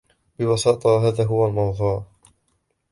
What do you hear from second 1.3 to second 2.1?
الموضوع.